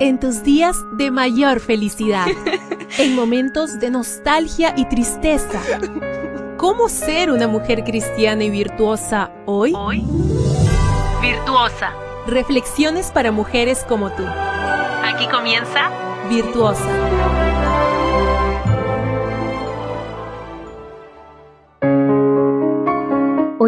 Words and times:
en 0.00 0.18
tus 0.18 0.42
días 0.42 0.76
de 0.92 1.10
mayor 1.10 1.60
felicidad, 1.60 2.26
en 2.98 3.14
momentos 3.14 3.78
de 3.78 3.90
nostalgia 3.90 4.74
y 4.76 4.86
tristeza. 4.86 5.60
¿Cómo 6.56 6.88
ser 6.88 7.30
una 7.30 7.46
mujer 7.46 7.84
cristiana 7.84 8.44
y 8.44 8.50
virtuosa 8.50 9.30
hoy? 9.46 9.72
Hoy, 9.76 10.04
virtuosa. 11.22 11.92
Reflexiones 12.26 13.10
para 13.10 13.30
mujeres 13.30 13.84
como 13.88 14.10
tú. 14.10 14.24
Aquí 14.24 15.26
comienza 15.28 15.90
Virtuosa. 16.28 16.86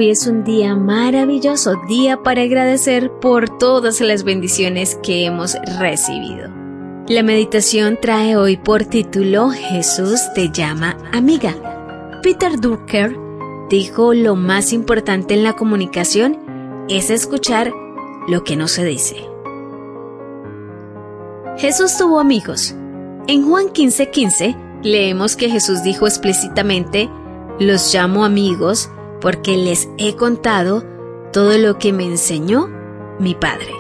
Hoy 0.03 0.11
es 0.11 0.27
un 0.27 0.43
día 0.43 0.75
maravilloso, 0.75 1.77
día 1.87 2.25
para 2.25 2.43
agradecer 2.43 3.13
por 3.21 3.49
todas 3.59 4.01
las 4.01 4.25
bendiciones 4.25 4.99
que 5.01 5.25
hemos 5.25 5.57
recibido. 5.79 6.51
La 7.07 7.23
meditación 7.23 7.97
trae 8.03 8.35
hoy 8.35 8.57
por 8.57 8.85
título 8.85 9.51
Jesús 9.51 10.21
te 10.35 10.51
llama 10.51 10.99
amiga. 11.13 11.55
Peter 12.21 12.61
Drucker 12.61 13.17
dijo 13.71 14.13
lo 14.13 14.35
más 14.35 14.73
importante 14.73 15.35
en 15.35 15.45
la 15.45 15.53
comunicación 15.53 16.37
es 16.89 17.09
escuchar 17.09 17.73
lo 18.27 18.43
que 18.43 18.57
no 18.57 18.67
se 18.67 18.85
dice. 18.85 19.25
Jesús 21.59 21.97
tuvo 21.97 22.19
amigos. 22.19 22.75
En 23.29 23.49
Juan 23.49 23.69
15:15 23.69 24.11
15, 24.11 24.57
leemos 24.83 25.37
que 25.37 25.49
Jesús 25.49 25.85
dijo 25.85 26.09
explícitamente, 26.09 27.09
los 27.61 27.95
llamo 27.95 28.25
amigos 28.25 28.91
porque 29.23 29.57
les 29.57 29.89
he 29.97 30.17
contado 30.17 30.85
todo 31.33 31.57
lo 31.57 31.79
que 31.79 31.93
me 31.93 32.05
enseñó 32.05 32.69
mi 33.19 33.35
Padre. 33.35 33.73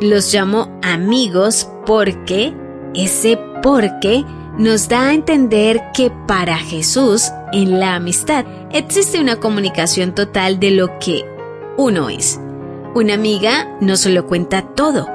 Los 0.00 0.32
llamo 0.32 0.78
amigos 0.82 1.68
porque 1.84 2.54
ese 2.94 3.38
porque 3.62 4.24
nos 4.58 4.88
da 4.88 5.08
a 5.08 5.14
entender 5.14 5.82
que 5.94 6.10
para 6.26 6.56
Jesús 6.56 7.30
en 7.52 7.78
la 7.78 7.96
amistad 7.96 8.46
existe 8.70 9.20
una 9.20 9.36
comunicación 9.36 10.14
total 10.14 10.58
de 10.60 10.70
lo 10.70 10.98
que 10.98 11.24
uno 11.76 12.08
es. 12.08 12.40
Una 12.94 13.14
amiga 13.14 13.76
no 13.80 13.96
se 13.96 14.10
lo 14.10 14.26
cuenta 14.26 14.62
todo. 14.74 15.06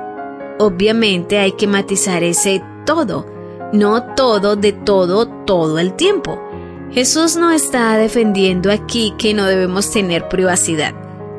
Obviamente 0.60 1.40
hay 1.40 1.54
que 1.54 1.66
matizar 1.66 2.23
ese 2.23 2.62
todo, 2.86 3.26
no 3.73 4.14
todo 4.16 4.56
de 4.56 4.73
todo 4.73 5.28
todo 5.28 5.80
el 5.80 5.94
tiempo. 5.94 6.40
Jesús 6.94 7.38
no 7.38 7.52
está 7.52 7.97
defendiendo 7.97 8.70
aquí 8.70 9.14
que 9.17 9.34
no 9.34 9.45
debemos 9.45 9.92
tener 9.92 10.28
privacidad. 10.28 10.94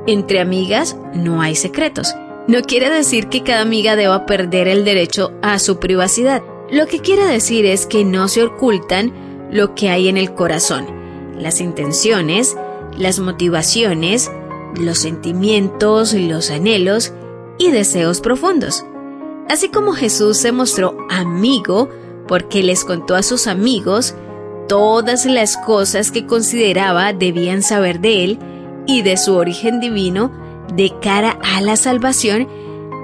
Entre 0.06 0.40
amigas 0.40 0.96
no 1.14 1.42
hay 1.42 1.56
secretos. 1.56 2.14
No 2.48 2.62
quiere 2.62 2.88
decir 2.88 3.28
que 3.28 3.42
cada 3.42 3.60
amiga 3.60 3.94
deba 3.94 4.24
perder 4.24 4.66
el 4.66 4.84
derecho 4.86 5.32
a 5.42 5.58
su 5.58 5.78
privacidad. 5.78 6.42
Lo 6.70 6.86
que 6.86 7.00
quiere 7.00 7.26
decir 7.26 7.66
es 7.66 7.86
que 7.86 8.02
no 8.02 8.28
se 8.28 8.44
ocultan 8.44 9.48
lo 9.52 9.74
que 9.74 9.90
hay 9.90 10.08
en 10.08 10.16
el 10.16 10.32
corazón, 10.32 10.86
las 11.38 11.60
intenciones, 11.60 12.56
las 12.96 13.18
motivaciones, 13.18 14.30
los 14.80 14.98
sentimientos, 14.98 16.14
los 16.14 16.50
anhelos 16.50 17.12
y 17.58 17.70
deseos 17.70 18.22
profundos. 18.22 18.86
Así 19.50 19.68
como 19.68 19.92
Jesús 19.92 20.38
se 20.38 20.50
mostró 20.50 20.96
amigo 21.10 21.90
porque 22.26 22.62
les 22.62 22.84
contó 22.84 23.14
a 23.14 23.22
sus 23.22 23.46
amigos 23.46 24.14
todas 24.72 25.26
las 25.26 25.58
cosas 25.58 26.10
que 26.10 26.24
consideraba 26.24 27.12
debían 27.12 27.62
saber 27.62 28.00
de 28.00 28.24
él 28.24 28.38
y 28.86 29.02
de 29.02 29.18
su 29.18 29.34
origen 29.34 29.80
divino 29.80 30.32
de 30.74 30.90
cara 31.02 31.38
a 31.42 31.60
la 31.60 31.76
salvación, 31.76 32.48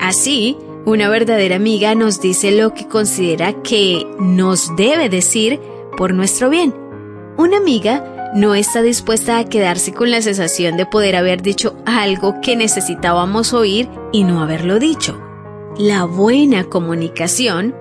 así 0.01 0.57
una 0.87 1.11
verdadera 1.11 1.57
amiga 1.57 1.95
nos 1.95 2.23
dice 2.23 2.53
lo 2.53 2.73
que 2.73 2.89
considera 2.89 3.53
que 3.53 4.07
nos 4.19 4.75
debe 4.77 5.11
decir 5.11 5.61
por 5.99 6.15
nuestro 6.15 6.49
bien. 6.49 6.75
Una 7.37 7.59
amiga 7.59 8.33
no 8.35 8.55
está 8.55 8.81
dispuesta 8.81 9.37
a 9.37 9.45
quedarse 9.45 9.93
con 9.93 10.11
la 10.11 10.23
sensación 10.23 10.79
de 10.79 10.87
poder 10.87 11.17
haber 11.17 11.43
dicho 11.43 11.77
algo 11.85 12.41
que 12.41 12.57
necesitábamos 12.57 13.53
oír 13.53 13.91
y 14.11 14.25
no 14.25 14.41
haberlo 14.41 14.79
dicho. 14.79 15.21
La 15.77 16.05
buena 16.05 16.65
comunicación 16.65 17.75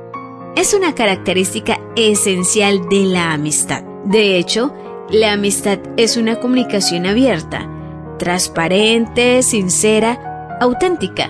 es 0.58 0.74
una 0.74 0.96
característica 0.96 1.80
esencial 1.96 2.90
de 2.90 3.04
la 3.04 3.32
amistad. 3.32 3.84
De 4.06 4.40
hecho, 4.40 4.74
la 5.08 5.34
amistad 5.34 5.78
es 5.98 6.18
una 6.18 6.40
comunicación 6.40 7.06
abierta, 7.06 7.70
transparente, 8.18 9.44
sincera, 9.44 10.58
auténtica. 10.60 11.30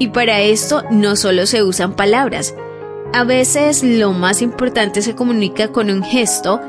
Y 0.00 0.08
para 0.08 0.40
esto 0.40 0.82
no 0.90 1.14
solo 1.14 1.46
se 1.46 1.62
usan 1.62 1.92
palabras. 1.92 2.56
A 3.12 3.22
veces 3.22 3.84
lo 3.84 4.12
más 4.12 4.42
importante 4.42 5.02
se 5.02 5.14
comunica 5.14 5.68
con 5.68 5.88
un 5.88 6.02
gesto 6.02 6.60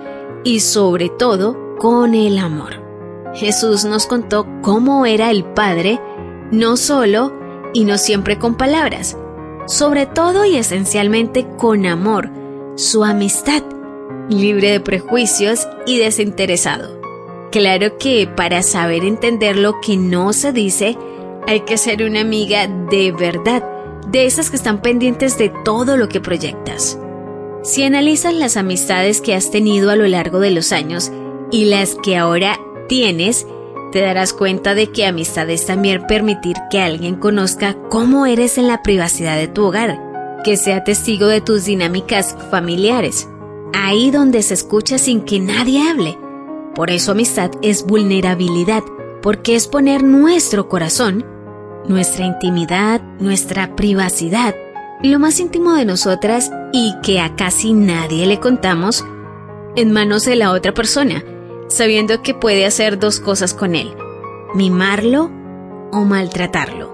y 0.43 0.59
sobre 0.59 1.09
todo 1.09 1.75
con 1.79 2.13
el 2.13 2.37
amor. 2.37 2.83
Jesús 3.33 3.83
nos 3.83 4.05
contó 4.05 4.45
cómo 4.61 5.07
era 5.07 5.31
el 5.31 5.43
Padre, 5.43 5.99
no 6.51 6.77
solo 6.77 7.33
y 7.73 7.83
no 7.83 7.97
siempre 7.97 8.37
con 8.37 8.57
palabras, 8.57 9.17
sobre 9.65 10.05
todo 10.05 10.45
y 10.45 10.57
esencialmente 10.57 11.45
con 11.57 11.85
amor, 11.85 12.29
su 12.75 13.03
amistad, 13.03 13.63
libre 14.29 14.71
de 14.71 14.79
prejuicios 14.79 15.67
y 15.85 15.97
desinteresado. 15.97 16.99
Claro 17.51 17.97
que 17.97 18.27
para 18.27 18.63
saber 18.63 19.05
entender 19.05 19.55
lo 19.55 19.79
que 19.79 19.97
no 19.97 20.33
se 20.33 20.51
dice, 20.51 20.97
hay 21.47 21.61
que 21.61 21.77
ser 21.77 22.03
una 22.03 22.21
amiga 22.21 22.67
de 22.67 23.11
verdad, 23.11 23.63
de 24.07 24.25
esas 24.25 24.49
que 24.49 24.57
están 24.57 24.81
pendientes 24.81 25.37
de 25.37 25.49
todo 25.63 25.97
lo 25.97 26.09
que 26.09 26.19
proyectas. 26.19 26.99
Si 27.63 27.83
analizas 27.83 28.33
las 28.33 28.57
amistades 28.57 29.21
que 29.21 29.33
has 29.33 29.51
tenido 29.51 29.89
a 29.89 29.95
lo 29.95 30.07
largo 30.07 30.39
de 30.39 30.51
los 30.51 30.71
años 30.71 31.11
y 31.51 31.65
las 31.65 31.95
que 31.95 32.17
ahora 32.17 32.59
tienes, 32.87 33.47
te 33.95 34.01
darás 34.01 34.33
cuenta 34.33 34.75
de 34.75 34.91
que 34.91 35.05
amistad 35.05 35.49
es 35.49 35.67
también 35.67 36.05
permitir 36.05 36.57
que 36.69 36.81
alguien 36.81 37.15
conozca 37.15 37.77
cómo 37.89 38.25
eres 38.25 38.57
en 38.57 38.67
la 38.67 38.83
privacidad 38.83 39.37
de 39.37 39.47
tu 39.47 39.63
hogar, 39.63 40.41
que 40.43 40.57
sea 40.57 40.83
testigo 40.83 41.27
de 41.27 41.39
tus 41.39 41.63
dinámicas 41.63 42.35
familiares, 42.51 43.29
ahí 43.73 44.11
donde 44.11 44.43
se 44.43 44.53
escucha 44.53 44.97
sin 44.97 45.21
que 45.21 45.39
nadie 45.39 45.89
hable. 45.89 46.17
Por 46.75 46.89
eso 46.89 47.13
amistad 47.13 47.51
es 47.61 47.85
vulnerabilidad, 47.85 48.83
porque 49.21 49.55
es 49.55 49.65
poner 49.65 50.03
nuestro 50.03 50.67
corazón, 50.67 51.25
nuestra 51.87 52.25
intimidad, 52.25 53.01
nuestra 53.21 53.77
privacidad, 53.77 54.55
lo 55.03 55.19
más 55.19 55.39
íntimo 55.39 55.73
de 55.73 55.85
nosotras 55.85 56.51
y 56.73 56.95
que 57.01 57.21
a 57.21 57.37
casi 57.37 57.71
nadie 57.71 58.25
le 58.27 58.41
contamos, 58.41 59.05
en 59.77 59.93
manos 59.93 60.25
de 60.25 60.35
la 60.35 60.51
otra 60.51 60.73
persona, 60.73 61.23
sabiendo 61.75 62.21
que 62.21 62.33
puede 62.33 62.65
hacer 62.65 62.97
dos 62.97 63.19
cosas 63.19 63.53
con 63.53 63.75
él, 63.75 63.93
mimarlo 64.53 65.29
o 65.91 66.05
maltratarlo. 66.05 66.93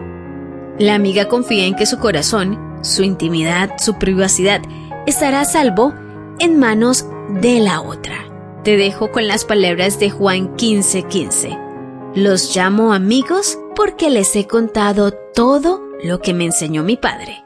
La 0.79 0.95
amiga 0.95 1.27
confía 1.27 1.65
en 1.65 1.75
que 1.75 1.85
su 1.85 1.99
corazón, 1.99 2.79
su 2.81 3.03
intimidad, 3.03 3.71
su 3.77 3.99
privacidad 3.99 4.61
estará 5.05 5.41
a 5.41 5.45
salvo 5.45 5.93
en 6.39 6.57
manos 6.57 7.05
de 7.29 7.59
la 7.59 7.81
otra. 7.81 8.25
Te 8.63 8.77
dejo 8.77 9.11
con 9.11 9.27
las 9.27 9.45
palabras 9.45 9.99
de 9.99 10.09
Juan 10.09 10.55
15:15. 10.55 11.57
Los 12.15 12.55
llamo 12.55 12.93
amigos 12.93 13.59
porque 13.75 14.09
les 14.09 14.35
he 14.35 14.47
contado 14.47 15.11
todo 15.11 15.81
lo 16.03 16.19
que 16.19 16.33
me 16.33 16.45
enseñó 16.45 16.83
mi 16.83 16.97
padre. 16.97 17.43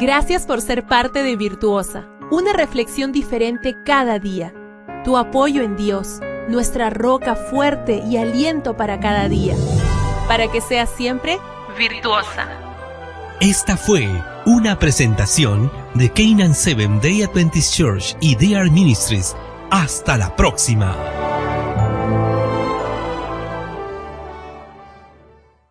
Gracias 0.00 0.46
por 0.46 0.60
ser 0.60 0.86
parte 0.86 1.22
de 1.22 1.36
Virtuosa, 1.36 2.08
una 2.30 2.52
reflexión 2.52 3.12
diferente 3.12 3.74
cada 3.84 4.18
día 4.18 4.52
tu 5.06 5.16
apoyo 5.16 5.62
en 5.62 5.76
Dios, 5.76 6.18
nuestra 6.48 6.90
roca 6.90 7.36
fuerte 7.36 8.02
y 8.04 8.16
aliento 8.16 8.76
para 8.76 8.98
cada 8.98 9.28
día, 9.28 9.54
para 10.26 10.50
que 10.50 10.60
seas 10.60 10.90
siempre 10.90 11.38
virtuosa. 11.78 12.48
Esta 13.40 13.76
fue 13.76 14.08
una 14.46 14.80
presentación 14.80 15.70
de 15.94 16.10
Canaan 16.10 16.54
Seven 16.54 17.00
Day 17.00 17.22
Adventist 17.22 17.72
Church 17.72 18.16
y 18.20 18.34
DR 18.34 18.68
Ministries. 18.68 19.36
Hasta 19.70 20.16
la 20.16 20.34
próxima. 20.34 21.25